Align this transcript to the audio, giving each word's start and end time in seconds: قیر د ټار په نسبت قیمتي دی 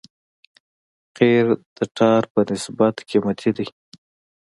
قیر 1.17 1.45
د 1.77 1.79
ټار 1.97 2.21
په 2.33 2.39
نسبت 2.49 2.95
قیمتي 3.09 3.51
دی 3.57 3.67